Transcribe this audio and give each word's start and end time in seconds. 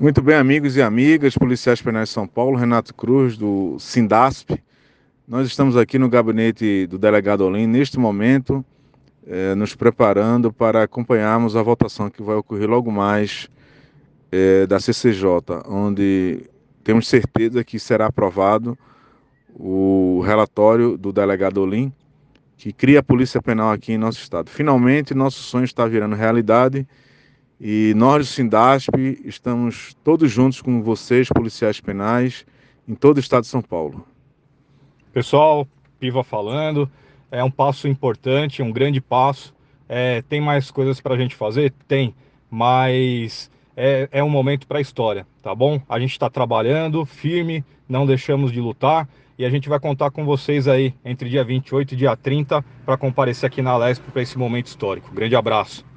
Muito 0.00 0.22
bem, 0.22 0.36
amigos 0.36 0.76
e 0.76 0.80
amigas, 0.80 1.36
policiais 1.36 1.82
penais 1.82 2.08
de 2.08 2.14
São 2.14 2.24
Paulo, 2.24 2.56
Renato 2.56 2.94
Cruz, 2.94 3.36
do 3.36 3.76
Sindasp. 3.80 4.50
Nós 5.26 5.48
estamos 5.48 5.76
aqui 5.76 5.98
no 5.98 6.08
gabinete 6.08 6.86
do 6.86 6.96
delegado 6.96 7.40
Olim, 7.40 7.66
neste 7.66 7.98
momento, 7.98 8.64
eh, 9.26 9.56
nos 9.56 9.74
preparando 9.74 10.52
para 10.52 10.84
acompanharmos 10.84 11.56
a 11.56 11.62
votação 11.64 12.08
que 12.08 12.22
vai 12.22 12.36
ocorrer 12.36 12.70
logo 12.70 12.92
mais 12.92 13.48
eh, 14.30 14.68
da 14.68 14.78
CCJ, 14.78 15.64
onde 15.66 16.48
temos 16.84 17.08
certeza 17.08 17.64
que 17.64 17.80
será 17.80 18.06
aprovado 18.06 18.78
o 19.52 20.22
relatório 20.24 20.96
do 20.96 21.12
delegado 21.12 21.58
Olim, 21.58 21.92
que 22.56 22.72
cria 22.72 23.00
a 23.00 23.02
Polícia 23.02 23.42
Penal 23.42 23.72
aqui 23.72 23.94
em 23.94 23.98
nosso 23.98 24.20
estado. 24.20 24.48
Finalmente, 24.48 25.12
nosso 25.12 25.42
sonho 25.42 25.64
está 25.64 25.88
virando 25.88 26.14
realidade 26.14 26.86
e 27.60 27.92
nós 27.96 28.26
do 28.26 28.32
Sindasp 28.32 28.90
estamos 29.24 29.96
todos 30.04 30.30
juntos 30.30 30.62
com 30.62 30.82
vocês, 30.82 31.28
policiais 31.28 31.80
penais, 31.80 32.46
em 32.86 32.94
todo 32.94 33.16
o 33.16 33.20
estado 33.20 33.42
de 33.42 33.48
São 33.48 33.62
Paulo. 33.62 34.06
Pessoal, 35.12 35.66
Piva 35.98 36.22
falando, 36.22 36.88
é 37.30 37.42
um 37.42 37.50
passo 37.50 37.88
importante, 37.88 38.62
um 38.62 38.70
grande 38.70 39.00
passo. 39.00 39.54
É, 39.88 40.22
tem 40.22 40.40
mais 40.40 40.70
coisas 40.70 41.00
para 41.00 41.14
a 41.14 41.18
gente 41.18 41.34
fazer? 41.34 41.72
Tem, 41.88 42.14
mas 42.50 43.50
é, 43.76 44.08
é 44.12 44.22
um 44.22 44.30
momento 44.30 44.66
para 44.66 44.78
a 44.78 44.80
história, 44.80 45.26
tá 45.42 45.54
bom? 45.54 45.80
A 45.88 45.98
gente 45.98 46.12
está 46.12 46.30
trabalhando 46.30 47.04
firme, 47.04 47.64
não 47.88 48.06
deixamos 48.06 48.52
de 48.52 48.60
lutar 48.60 49.08
e 49.38 49.44
a 49.44 49.50
gente 49.50 49.68
vai 49.68 49.80
contar 49.80 50.10
com 50.10 50.24
vocês 50.24 50.68
aí 50.68 50.94
entre 51.04 51.28
dia 51.28 51.44
28 51.44 51.94
e 51.94 51.96
dia 51.96 52.16
30 52.16 52.64
para 52.84 52.96
comparecer 52.96 53.46
aqui 53.46 53.62
na 53.62 53.76
Lesp 53.76 54.02
para 54.12 54.22
esse 54.22 54.36
momento 54.36 54.66
histórico. 54.66 55.12
Grande 55.14 55.36
abraço. 55.36 55.87